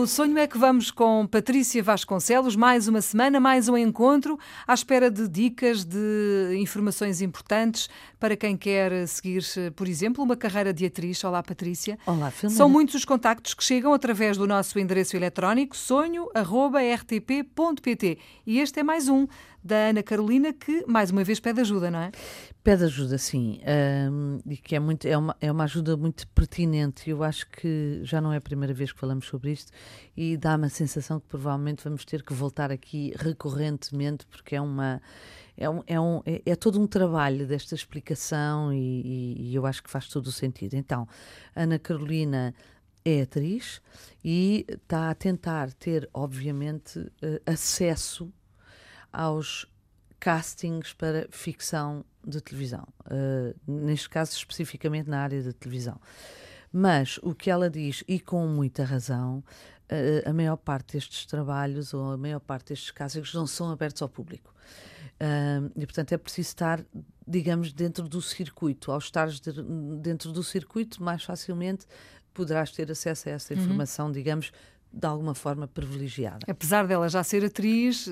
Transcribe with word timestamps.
No 0.00 0.06
Sonho 0.06 0.38
é 0.38 0.46
que 0.46 0.56
vamos 0.56 0.90
com 0.90 1.26
Patrícia 1.26 1.82
Vasconcelos, 1.82 2.56
mais 2.56 2.88
uma 2.88 3.02
semana, 3.02 3.38
mais 3.38 3.68
um 3.68 3.76
encontro, 3.76 4.38
à 4.66 4.72
espera 4.72 5.10
de 5.10 5.28
dicas, 5.28 5.84
de 5.84 6.56
informações 6.58 7.20
importantes 7.20 7.86
para 8.18 8.34
quem 8.34 8.56
quer 8.56 9.06
seguir, 9.06 9.44
por 9.76 9.86
exemplo, 9.86 10.24
uma 10.24 10.38
carreira 10.38 10.72
de 10.72 10.86
atriz. 10.86 11.22
Olá, 11.22 11.42
Patrícia. 11.42 11.98
Olá, 12.06 12.30
Filomena. 12.30 12.56
São 12.56 12.66
muitos 12.66 12.94
os 12.94 13.04
contactos 13.04 13.52
que 13.52 13.62
chegam 13.62 13.92
através 13.92 14.38
do 14.38 14.46
nosso 14.46 14.78
endereço 14.78 15.18
eletrónico 15.18 15.76
sonho.rtp.pt 15.76 16.30
e 18.46 18.58
este 18.58 18.80
é 18.80 18.82
mais 18.82 19.06
um 19.06 19.26
da 19.62 19.90
Ana 19.90 20.02
Carolina, 20.02 20.54
que 20.54 20.84
mais 20.86 21.10
uma 21.10 21.22
vez 21.22 21.38
pede 21.38 21.60
ajuda, 21.60 21.90
não 21.90 21.98
é? 22.00 22.10
Pede 22.64 22.84
ajuda, 22.84 23.18
sim, 23.18 23.60
um, 24.10 24.38
e 24.46 24.56
que 24.56 24.74
é, 24.74 24.80
muito, 24.80 25.06
é, 25.06 25.16
uma, 25.16 25.36
é 25.40 25.52
uma 25.52 25.64
ajuda 25.64 25.96
muito 25.96 26.26
pertinente. 26.28 27.08
Eu 27.10 27.22
acho 27.22 27.46
que 27.48 28.00
já 28.02 28.20
não 28.20 28.32
é 28.32 28.38
a 28.38 28.40
primeira 28.40 28.72
vez 28.72 28.92
que 28.92 28.98
falamos 28.98 29.26
sobre 29.26 29.52
isto 29.52 29.70
e 30.16 30.36
dá-me 30.36 30.66
a 30.66 30.70
sensação 30.70 31.20
que 31.20 31.26
provavelmente 31.26 31.84
vamos 31.84 32.04
ter 32.04 32.22
que 32.22 32.32
voltar 32.32 32.70
aqui 32.70 33.12
recorrentemente, 33.16 34.26
porque 34.26 34.56
é 34.56 34.60
uma. 34.60 35.00
É, 35.56 35.68
um, 35.68 35.82
é, 35.86 36.00
um, 36.00 36.22
é, 36.24 36.42
é 36.46 36.56
todo 36.56 36.80
um 36.80 36.86
trabalho 36.86 37.46
desta 37.46 37.74
explicação 37.74 38.72
e, 38.72 38.78
e, 38.78 39.50
e 39.50 39.54
eu 39.54 39.66
acho 39.66 39.82
que 39.82 39.90
faz 39.90 40.08
todo 40.08 40.26
o 40.26 40.32
sentido. 40.32 40.74
Então, 40.74 41.06
Ana 41.54 41.78
Carolina 41.78 42.54
é 43.04 43.22
atriz 43.22 43.80
e 44.24 44.64
está 44.68 45.10
a 45.10 45.14
tentar 45.14 45.72
ter, 45.74 46.08
obviamente, 46.12 47.10
eh, 47.22 47.40
acesso 47.46 48.32
aos 49.12 49.66
castings 50.18 50.92
para 50.92 51.26
ficção 51.30 52.04
de 52.24 52.40
televisão, 52.42 52.86
uh, 53.06 53.58
neste 53.66 54.08
caso 54.10 54.32
especificamente 54.32 55.08
na 55.08 55.22
área 55.22 55.42
da 55.42 55.52
televisão. 55.52 55.98
Mas 56.72 57.18
o 57.22 57.34
que 57.34 57.50
ela 57.50 57.68
diz, 57.68 58.04
e 58.06 58.20
com 58.20 58.46
muita 58.46 58.84
razão, 58.84 59.38
uh, 59.90 60.28
a 60.28 60.32
maior 60.32 60.56
parte 60.56 60.94
destes 60.94 61.26
trabalhos 61.26 61.92
ou 61.92 62.12
a 62.12 62.16
maior 62.16 62.40
parte 62.40 62.68
destes 62.68 62.90
castings 62.90 63.34
não 63.34 63.46
são 63.46 63.70
abertos 63.70 64.00
ao 64.02 64.08
público. 64.08 64.54
E 65.76 65.84
portanto 65.84 66.12
é 66.12 66.16
preciso 66.16 66.48
estar, 66.48 66.82
digamos, 67.28 67.74
dentro 67.74 68.08
do 68.08 68.22
circuito. 68.22 68.90
Ao 68.90 68.96
estar 68.96 69.28
de, 69.28 69.62
dentro 70.00 70.32
do 70.32 70.42
circuito, 70.42 71.02
mais 71.02 71.22
facilmente 71.22 71.86
poderás 72.32 72.70
ter 72.70 72.90
acesso 72.90 73.28
a 73.28 73.32
essa 73.32 73.52
uhum. 73.52 73.60
informação, 73.60 74.06
uhum. 74.06 74.12
digamos, 74.12 74.50
de 74.92 75.06
alguma 75.06 75.34
forma 75.34 75.68
privilegiada. 75.68 76.40
Apesar 76.48 76.86
dela 76.86 77.08
já 77.08 77.22
ser 77.22 77.44
atriz, 77.44 78.08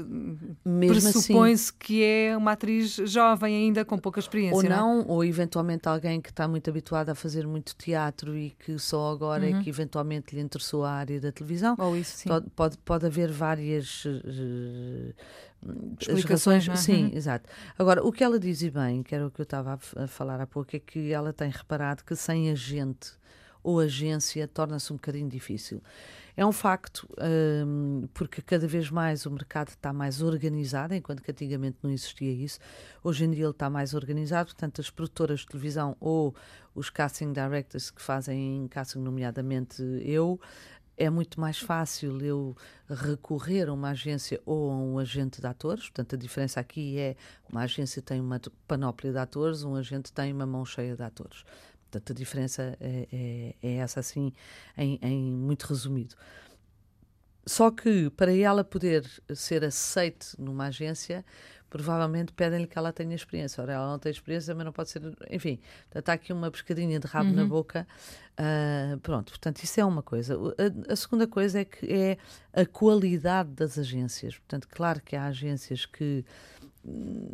pressupõe-se 0.89 1.71
assim, 1.71 1.79
que 1.79 2.05
é 2.05 2.37
uma 2.37 2.53
atriz 2.53 2.95
jovem 3.07 3.55
ainda, 3.55 3.85
com 3.85 3.99
pouca 3.99 4.21
experiência. 4.21 4.57
Ou 4.57 4.63
não, 4.63 4.99
não 4.99 5.09
ou 5.09 5.25
eventualmente 5.25 5.89
alguém 5.89 6.21
que 6.21 6.31
está 6.31 6.47
muito 6.47 6.71
habituado 6.71 7.11
a 7.11 7.15
fazer 7.15 7.47
muito 7.47 7.75
teatro 7.75 8.37
e 8.37 8.51
que 8.51 8.79
só 8.79 9.11
agora 9.11 9.45
uhum. 9.45 9.59
é 9.59 9.63
que 9.63 9.69
eventualmente 9.69 10.35
lhe 10.37 10.41
interessou 10.41 10.85
a 10.85 10.93
área 10.93 11.21
da 11.21 11.33
televisão. 11.33 11.75
Ou 11.79 11.97
isso, 11.97 12.19
sim. 12.19 12.29
Pode, 12.29 12.47
pode, 12.51 12.79
pode 12.79 13.07
haver 13.07 13.31
várias. 13.31 14.05
Uh, 14.05 15.15
Explicações, 15.99 16.69
razões, 16.69 16.69
é? 16.69 16.77
sim, 16.77 17.05
uhum. 17.07 17.11
exato. 17.17 17.51
Agora, 17.77 18.07
o 18.07 18.13
que 18.13 18.23
ela 18.23 18.39
diz 18.39 18.63
e 18.63 18.71
bem, 18.71 19.03
que 19.03 19.13
era 19.13 19.27
o 19.27 19.31
que 19.31 19.41
eu 19.41 19.45
estava 19.45 19.77
a 19.97 20.07
falar 20.07 20.41
há 20.41 20.47
pouco, 20.47 20.77
é 20.77 20.79
que 20.79 21.11
ela 21.11 21.33
tem 21.33 21.51
reparado 21.51 22.05
que 22.05 22.15
sem 22.15 22.49
agente 22.49 23.19
ou 23.61 23.81
agência 23.81 24.47
torna-se 24.47 24.93
um 24.93 24.97
bocadinho 24.97 25.29
difícil. 25.29 25.83
É 26.39 26.47
um 26.47 26.53
facto, 26.53 27.05
um, 27.67 28.07
porque 28.15 28.41
cada 28.41 28.65
vez 28.69 28.93
mais 28.93 29.27
o 29.27 29.31
mercado 29.33 29.71
está 29.71 29.93
mais 29.93 30.23
organizado, 30.23 30.95
enquanto 30.95 31.21
que 31.21 31.33
antigamente 31.33 31.79
não 31.83 31.91
existia 31.91 32.31
isso. 32.31 32.61
Hoje 33.03 33.25
em 33.25 33.31
dia 33.33 33.43
ele 33.43 33.51
está 33.51 33.69
mais 33.69 33.93
organizado, 33.93 34.51
portanto, 34.51 34.81
as 34.81 34.89
produtoras 34.89 35.41
de 35.41 35.49
televisão 35.49 35.97
ou 35.99 36.33
os 36.77 36.91
casting 36.91 37.33
directors 37.33 37.91
que 37.91 38.01
fazem 38.01 38.69
casting, 38.69 39.01
nomeadamente 39.01 39.83
eu, 40.01 40.41
é 40.97 41.11
muito 41.11 41.41
mais 41.41 41.59
fácil 41.59 42.25
eu 42.25 42.57
recorrer 42.89 43.69
a 43.69 43.73
uma 43.73 43.91
agência 43.91 44.41
ou 44.47 44.71
a 44.71 44.77
um 44.77 44.97
agente 45.01 45.41
de 45.41 45.47
atores. 45.49 45.89
Portanto, 45.89 46.15
a 46.15 46.19
diferença 46.19 46.61
aqui 46.61 47.01
é 47.01 47.17
uma 47.51 47.63
agência 47.63 48.01
tem 48.01 48.21
uma 48.21 48.41
panóplia 48.69 49.11
de 49.11 49.19
atores, 49.19 49.65
um 49.65 49.75
agente 49.75 50.13
tem 50.13 50.33
uma 50.33 50.47
mão 50.47 50.65
cheia 50.65 50.95
de 50.95 51.03
atores. 51.03 51.43
Portanto, 51.91 52.13
a 52.13 52.15
diferença 52.15 52.77
é, 52.81 53.09
é, 53.13 53.55
é 53.63 53.75
essa, 53.77 54.01
assim, 54.01 54.33
em, 54.77 54.99
em, 55.03 55.33
muito 55.33 55.65
resumido. 55.65 56.15
Só 57.47 57.71
que 57.71 58.11
para 58.11 58.35
ela 58.37 58.63
poder 58.63 59.09
ser 59.35 59.65
aceite 59.65 60.39
numa 60.39 60.67
agência, 60.67 61.25
provavelmente 61.71 62.31
pedem-lhe 62.33 62.67
que 62.67 62.79
ela 62.79 62.93
tenha 62.93 63.15
experiência. 63.15 63.63
Ora, 63.63 63.73
ela 63.73 63.91
não 63.91 63.99
tem 63.99 64.13
experiência, 64.13 64.55
mas 64.55 64.67
não 64.67 64.73
pode 64.73 64.91
ser. 64.91 65.03
Enfim, 65.31 65.59
está 65.95 66.13
aqui 66.13 66.31
uma 66.31 66.51
pescadinha 66.51 67.01
de 67.01 67.07
rabo 67.07 67.31
uhum. 67.31 67.37
na 67.37 67.45
boca. 67.47 67.87
Uh, 68.39 68.99
pronto, 68.99 69.31
portanto, 69.31 69.63
isso 69.63 69.81
é 69.81 69.85
uma 69.85 70.03
coisa. 70.03 70.37
A, 70.37 70.93
a, 70.93 70.97
segunda 70.97 71.27
coisa 71.27 71.61
é 71.61 71.65
que 71.65 71.87
é 71.91 72.19
a 72.53 72.67
qualidade 72.67 73.51
das 73.51 73.79
agências. 73.79 74.37
Portanto, 74.37 74.69
claro 74.71 75.01
que 75.01 75.17
há 75.17 75.25
agências 75.25 75.87
que 75.87 76.25
hum, 76.85 77.31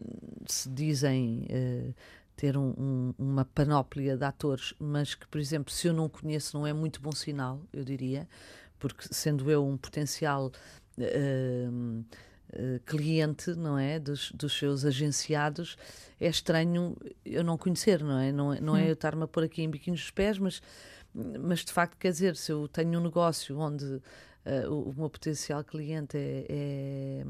se 0.47 0.69
dizem. 0.69 1.49
Uh, 1.51 1.95
ter 2.37 2.57
um, 2.57 2.75
um, 2.77 3.15
uma 3.19 3.45
panóplia 3.45 4.17
de 4.17 4.25
atores, 4.25 4.75
mas 4.79 5.15
que, 5.15 5.27
por 5.27 5.41
exemplo, 5.41 5.73
se 5.73 5.87
eu 5.87 5.93
não 5.93 6.09
conheço, 6.09 6.57
não 6.57 6.67
é 6.67 6.73
muito 6.73 7.01
bom 7.01 7.13
sinal, 7.13 7.61
eu 7.73 7.85
diria, 7.85 8.29
porque 8.79 9.07
sendo 9.11 9.51
eu 9.51 9.67
um 9.67 9.77
potencial 9.77 10.51
uh, 10.99 12.05
uh, 12.53 12.81
cliente, 12.85 13.51
não 13.55 13.79
é, 13.79 13.99
dos, 13.99 14.33
dos 14.33 14.57
seus 14.57 14.85
agenciados, 14.85 15.77
é 16.21 16.29
estranho 16.29 16.97
eu 17.25 17.45
não 17.45 17.57
conhecer, 17.57 18.03
não 18.03 18.19
é? 18.19 18.33
Não, 18.33 18.53
é, 18.53 18.61
não 18.61 18.77
é 18.77 18.89
eu 18.89 18.95
estar-me 18.95 19.23
a 19.23 19.29
pôr 19.29 19.45
aqui 19.45 19.63
em 19.63 19.71
biquinhos 19.71 20.01
dos 20.01 20.11
pés, 20.11 20.39
mas, 20.39 20.61
mas 21.15 21.61
de 21.65 21.73
facto, 21.73 21.97
quer 21.97 22.11
dizer, 22.11 22.37
se 22.37 22.51
eu 22.51 22.67
tenho 22.69 22.99
um 22.99 23.03
negócio 23.03 23.59
onde 23.59 24.03
Uh, 24.45 24.71
o, 24.71 24.91
o, 24.91 24.95
meu 24.95 25.09
potencial 25.09 25.65
cliente 25.65 26.19
é, 26.19 26.45
é, 26.51 27.25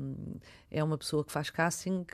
é, 0.69 0.83
uma 0.83 0.99
pessoa 0.99 1.25
que 1.25 1.31
faz 1.31 1.49
casting, 1.49 2.05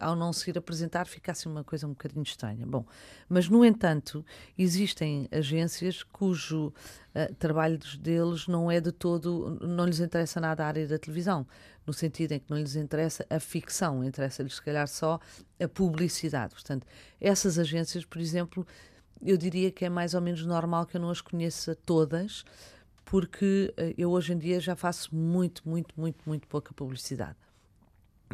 ao 0.00 0.16
não 0.16 0.32
se 0.32 0.48
ir 0.48 0.56
apresentar 0.56 1.06
fica 1.06 1.32
assim 1.32 1.46
uma 1.46 1.62
coisa 1.62 1.86
um 1.86 1.90
bocadinho 1.90 2.22
estranha. 2.22 2.66
Bom, 2.66 2.86
mas 3.28 3.50
no 3.50 3.62
entanto, 3.62 4.24
existem 4.56 5.28
agências 5.30 6.02
cujo 6.02 6.68
uh, 6.68 7.34
trabalho 7.38 7.78
deles 7.98 8.48
não 8.48 8.70
é 8.70 8.80
de 8.80 8.92
todo, 8.92 9.58
não 9.60 9.84
lhes 9.84 10.00
interessa 10.00 10.40
nada 10.40 10.64
a 10.64 10.68
área 10.68 10.88
da 10.88 10.98
televisão, 10.98 11.46
no 11.86 11.92
sentido 11.92 12.32
em 12.32 12.38
que 12.40 12.50
não 12.50 12.58
lhes 12.58 12.76
interessa 12.76 13.26
a 13.28 13.38
ficção, 13.38 14.02
interessa-lhes 14.02 14.54
se 14.54 14.62
calhar 14.62 14.88
só 14.88 15.20
a 15.60 15.68
publicidade. 15.68 16.54
Portanto, 16.54 16.86
essas 17.20 17.58
agências, 17.58 18.06
por 18.06 18.22
exemplo, 18.22 18.66
eu 19.22 19.36
diria 19.36 19.70
que 19.70 19.84
é 19.84 19.88
mais 19.88 20.14
ou 20.14 20.20
menos 20.20 20.44
normal 20.44 20.86
que 20.86 20.96
eu 20.96 21.00
não 21.00 21.10
as 21.10 21.20
conheça 21.20 21.74
todas, 21.74 22.44
porque 23.06 23.72
eh, 23.76 23.94
eu 23.96 24.10
hoje 24.10 24.34
em 24.34 24.38
dia 24.38 24.60
já 24.60 24.76
faço 24.76 25.14
muito, 25.14 25.62
muito, 25.66 25.98
muito, 25.98 26.18
muito 26.26 26.46
pouca 26.48 26.74
publicidade. 26.74 27.36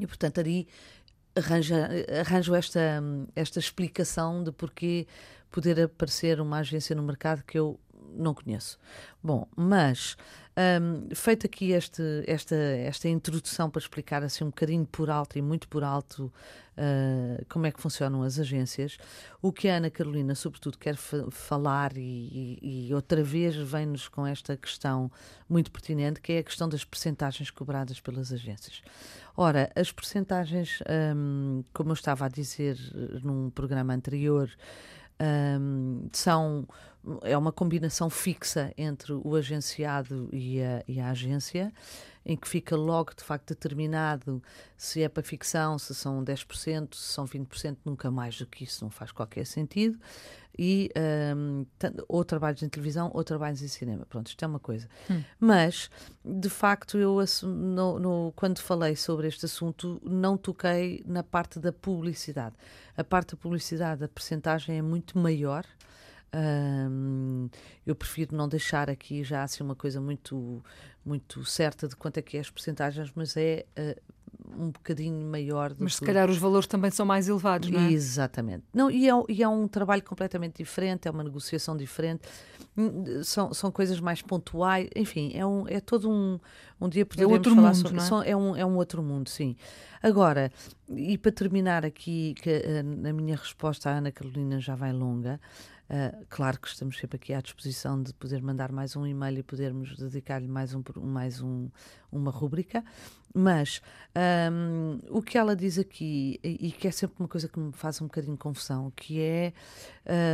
E, 0.00 0.06
portanto, 0.06 0.40
ali 0.40 0.66
arranjo, 1.36 2.54
esta, 2.54 3.02
esta 3.36 3.58
explicação 3.58 4.42
de 4.42 4.50
porquê 4.50 5.06
poder 5.50 5.78
aparecer 5.80 6.40
uma 6.40 6.58
agência 6.58 6.96
no 6.96 7.02
mercado 7.02 7.44
que 7.44 7.58
eu 7.58 7.78
não 8.14 8.34
conheço. 8.34 8.78
Bom, 9.22 9.46
mas 9.56 10.16
um, 10.54 11.14
feito 11.14 11.46
aqui 11.46 11.70
este, 11.72 12.02
esta, 12.26 12.54
esta 12.54 13.08
introdução 13.08 13.70
para 13.70 13.80
explicar 13.80 14.22
assim 14.22 14.44
um 14.44 14.48
bocadinho 14.48 14.84
por 14.84 15.08
alto 15.08 15.38
e 15.38 15.42
muito 15.42 15.66
por 15.66 15.82
alto 15.82 16.30
uh, 16.76 17.44
como 17.48 17.66
é 17.66 17.72
que 17.72 17.80
funcionam 17.80 18.22
as 18.22 18.38
agências, 18.38 18.98
o 19.40 19.50
que 19.50 19.66
a 19.68 19.76
Ana 19.76 19.88
Carolina, 19.90 20.34
sobretudo, 20.34 20.76
quer 20.76 20.96
falar 20.96 21.96
e, 21.96 22.58
e, 22.60 22.94
outra 22.94 23.22
vez 23.22 23.56
vem-nos 23.56 24.08
com 24.08 24.26
esta 24.26 24.54
questão 24.54 25.10
muito 25.48 25.70
pertinente, 25.70 26.20
que 26.20 26.34
é 26.34 26.38
a 26.40 26.42
questão 26.42 26.68
das 26.68 26.84
percentagens 26.84 27.50
cobradas 27.50 27.98
pelas 27.98 28.30
agências. 28.30 28.82
Ora, 29.34 29.70
as 29.74 29.90
percentagens, 29.90 30.80
um, 31.16 31.64
como 31.72 31.90
eu 31.90 31.94
estava 31.94 32.26
a 32.26 32.28
dizer 32.28 32.76
num 33.24 33.48
programa 33.48 33.94
anterior, 33.94 34.50
um, 35.22 36.08
são 36.12 36.66
é 37.22 37.36
uma 37.36 37.50
combinação 37.50 38.08
fixa 38.08 38.72
entre 38.76 39.12
o 39.12 39.34
agenciado 39.34 40.28
e 40.32 40.62
a, 40.62 40.84
e 40.86 41.00
a, 41.00 41.10
agência, 41.10 41.72
em 42.24 42.36
que 42.36 42.48
fica 42.48 42.76
logo 42.76 43.12
de 43.14 43.24
facto 43.24 43.48
determinado 43.48 44.40
se 44.76 45.02
é 45.02 45.08
para 45.08 45.22
ficção, 45.22 45.78
se 45.78 45.94
são 45.94 46.24
10%, 46.24 46.94
se 46.94 47.12
são 47.12 47.24
20%, 47.24 47.78
nunca 47.84 48.10
mais 48.10 48.38
do 48.38 48.46
que 48.46 48.62
isso, 48.62 48.84
não 48.84 48.90
faz 48.90 49.10
qualquer 49.10 49.44
sentido. 49.44 49.98
E 50.58 50.90
um, 51.34 51.64
ou 52.08 52.24
trabalhos 52.24 52.62
em 52.62 52.68
televisão 52.68 53.10
ou 53.14 53.24
trabalhos 53.24 53.62
em 53.62 53.68
cinema. 53.68 54.04
Pronto, 54.06 54.28
isto 54.28 54.44
é 54.44 54.46
uma 54.46 54.58
coisa. 54.58 54.88
Hum. 55.10 55.22
Mas, 55.40 55.90
de 56.24 56.50
facto, 56.50 56.98
eu 56.98 57.18
no, 57.42 57.98
no, 57.98 58.32
quando 58.36 58.58
falei 58.58 58.94
sobre 58.94 59.28
este 59.28 59.46
assunto, 59.46 60.00
não 60.04 60.36
toquei 60.36 61.02
na 61.06 61.22
parte 61.22 61.58
da 61.58 61.72
publicidade. 61.72 62.54
A 62.96 63.02
parte 63.02 63.34
da 63.34 63.36
publicidade, 63.36 64.04
a 64.04 64.08
percentagem 64.08 64.78
é 64.78 64.82
muito 64.82 65.18
maior. 65.18 65.64
Um, 66.34 67.50
eu 67.86 67.94
prefiro 67.94 68.34
não 68.34 68.48
deixar 68.48 68.88
aqui 68.88 69.22
já 69.22 69.42
assim 69.42 69.62
uma 69.62 69.76
coisa 69.76 70.00
muito 70.00 70.64
muito 71.04 71.44
certa 71.44 71.86
de 71.86 71.94
quanto 71.94 72.16
é 72.18 72.22
que 72.22 72.36
é 72.36 72.40
as 72.40 72.48
percentagens, 72.48 73.12
mas 73.14 73.36
é 73.36 73.66
uh, 73.76 74.00
um 74.56 74.70
bocadinho 74.70 75.30
maior 75.30 75.74
Mas 75.78 75.94
se 75.94 76.00
que... 76.00 76.06
calhar 76.06 76.28
os 76.30 76.38
valores 76.38 76.66
também 76.66 76.90
são 76.90 77.06
mais 77.06 77.28
elevados, 77.28 77.70
não 77.70 77.80
é? 77.80 77.92
Exatamente. 77.92 78.64
Não, 78.72 78.90
e, 78.90 79.08
é, 79.08 79.12
e 79.28 79.42
é 79.42 79.48
um 79.48 79.66
trabalho 79.68 80.02
completamente 80.02 80.56
diferente, 80.58 81.08
é 81.08 81.10
uma 81.10 81.24
negociação 81.24 81.76
diferente, 81.76 82.22
hum, 82.76 83.22
são, 83.22 83.52
são 83.52 83.70
coisas 83.70 84.00
mais 84.00 84.22
pontuais, 84.22 84.88
enfim, 84.94 85.32
é, 85.34 85.44
um, 85.46 85.66
é 85.68 85.80
todo 85.80 86.10
um, 86.10 86.38
um 86.80 86.88
dia 86.88 87.06
poderíamos 87.06 87.34
é 87.34 87.38
outro 87.38 87.54
falar 87.54 87.68
mundo, 87.68 87.76
sobre 87.76 87.96
não 87.96 88.04
é? 88.04 88.06
são- 88.06 88.22
é, 88.22 88.36
um, 88.36 88.56
é 88.56 88.64
um 88.64 88.76
outro 88.76 89.02
mundo, 89.02 89.28
sim. 89.28 89.56
Agora, 90.02 90.50
e 90.90 91.16
para 91.16 91.32
terminar 91.32 91.84
aqui, 91.86 92.34
que 92.42 92.50
eh, 92.50 92.80
a 92.80 93.12
minha 93.12 93.36
resposta 93.36 93.88
à 93.90 93.98
Ana 93.98 94.10
Carolina 94.10 94.60
já 94.60 94.74
vai 94.74 94.92
longa, 94.92 95.40
eh, 95.88 96.14
claro 96.28 96.58
que 96.58 96.68
estamos 96.68 96.96
sempre 96.98 97.16
aqui 97.16 97.32
à 97.34 97.40
disposição 97.40 98.02
de 98.02 98.12
poder 98.14 98.42
mandar 98.42 98.72
mais 98.72 98.96
um 98.96 99.06
e-mail 99.06 99.38
e 99.38 99.42
podermos 99.42 99.94
dedicar-lhe 99.96 100.48
mais, 100.48 100.74
um, 100.74 100.82
mais 101.02 101.40
um, 101.40 101.68
uma 102.10 102.30
rúbrica, 102.30 102.82
mas 103.34 103.80
hum, 104.52 104.98
o 105.08 105.22
que 105.22 105.38
ela 105.38 105.56
diz 105.56 105.78
aqui, 105.78 106.38
e, 106.42 106.70
que 106.72 106.88
é 106.88 106.90
sempre 106.90 107.16
uma 107.18 107.28
coisa 107.28 107.48
que 107.48 107.58
me 107.58 107.72
faz 107.72 108.00
um 108.00 108.06
bocadinho 108.06 108.36
confusão, 108.36 108.90
que 108.94 109.20
é 109.20 109.52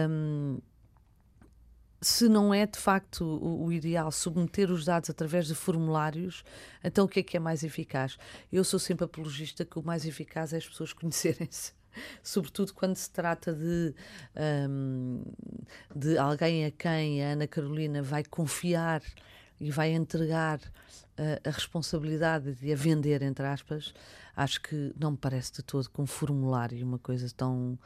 hum, 0.09 0.59
se 2.01 2.29
não 2.29 2.55
é 2.55 2.67
de 2.67 2.79
facto 2.79 3.25
o, 3.25 3.67
o 3.67 3.73
ideal 3.73 4.11
submeter 4.13 4.71
os 4.71 4.85
dados 4.85 5.11
através 5.11 5.47
de 5.47 5.55
formulários, 5.55 6.45
então 6.83 7.05
o 7.05 7.09
que 7.09 7.21
é 7.21 7.23
que 7.23 7.37
é 7.37 7.41
mais 7.41 7.63
eficaz? 7.63 8.17
Eu 8.53 8.65
sou 8.65 8.79
sempre 8.79 9.05
apologista 9.05 9.65
que 9.65 9.79
o 9.79 9.83
mais 9.83 10.05
eficaz 10.05 10.53
é 10.53 10.59
as 10.59 10.67
pessoas 10.67 10.93
conhecerem-se. 10.95 11.77
Sobretudo 12.23 12.75
quando 12.75 12.95
se 12.95 13.11
trata 13.11 13.53
de, 13.53 13.93
hum, 14.69 15.25
de 15.95 16.17
alguém 16.17 16.65
a 16.65 16.71
quem 16.71 17.25
a 17.25 17.31
Ana 17.33 17.47
Carolina 17.47 18.03
vai 18.03 18.23
confiar 18.23 19.03
e 19.61 19.71
vai 19.71 19.91
entregar 19.91 20.61
eh, 21.17 21.41
a 21.45 21.51
responsabilidade 21.51 22.55
de 22.55 22.73
a 22.73 22.77
vender, 22.77 23.23
entre 23.23 23.47
aspas, 23.47 23.93
acho 24.37 24.61
que 24.61 24.93
não 24.99 25.13
me 25.13 25.17
parece 25.17 25.53
de 25.53 25.63
todo 25.63 25.91
que 25.91 26.01
um 26.01 26.07
formulário, 26.07 26.85
uma 26.85 26.99
coisa 26.99 27.29
tão, 27.37 27.79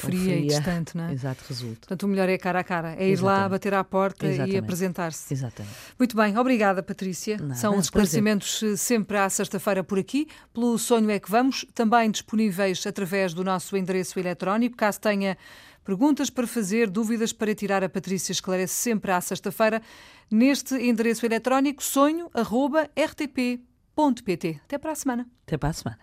tão 0.00 0.10
Fria, 0.10 0.36
e 0.36 0.46
distante, 0.46 0.96
não 0.96 1.04
é? 1.04 1.12
Exato, 1.12 1.44
resulta. 1.48 1.80
Portanto, 1.80 2.02
o 2.02 2.08
melhor 2.08 2.28
é 2.28 2.36
cara 2.36 2.60
a 2.60 2.64
cara, 2.64 2.94
é 2.98 3.08
ir 3.08 3.20
lá, 3.20 3.32
Exatamente. 3.32 3.50
bater 3.50 3.74
à 3.74 3.84
porta 3.84 4.26
e 4.26 4.30
Exatamente. 4.30 4.58
apresentar-se. 4.58 5.32
Exatamente. 5.32 5.74
Muito 5.98 6.16
bem, 6.16 6.36
obrigada, 6.36 6.82
Patrícia. 6.82 7.38
São 7.38 7.48
os 7.48 7.54
prazer. 7.54 7.80
esclarecimentos 7.80 8.62
eh, 8.62 8.76
sempre 8.76 9.16
à 9.16 9.28
sexta-feira 9.28 9.84
por 9.84 9.98
aqui. 9.98 10.26
Pelo 10.52 10.78
Sonho 10.78 11.10
é 11.10 11.18
que 11.18 11.30
Vamos, 11.30 11.64
também 11.74 12.10
disponíveis 12.10 12.86
através 12.86 13.34
do 13.34 13.44
nosso 13.44 13.76
endereço 13.76 14.18
eletrónico. 14.18 14.76
Caso 14.76 15.00
tenha 15.00 15.36
perguntas 15.84 16.30
para 16.30 16.46
fazer, 16.46 16.88
dúvidas 16.88 17.32
para 17.32 17.54
tirar, 17.54 17.84
a 17.84 17.88
Patrícia 17.88 18.32
esclarece 18.32 18.74
sempre 18.74 19.12
à 19.12 19.20
sexta-feira 19.20 19.82
neste 20.30 20.74
endereço 20.76 21.26
eletrónico 21.26 21.82
sonho.rtp.pt. 21.82 24.60
Até 24.64 24.78
para 24.78 24.92
a 24.92 24.94
semana. 24.94 25.26
Até 25.46 25.58
para 25.58 25.68
a 25.68 25.72
semana. 25.72 25.98